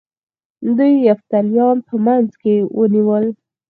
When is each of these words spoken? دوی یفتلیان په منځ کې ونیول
دوی 0.77 0.93
یفتلیان 1.09 1.77
په 1.87 1.95
منځ 2.05 2.29
کې 2.41 2.55
ونیول 2.77 3.25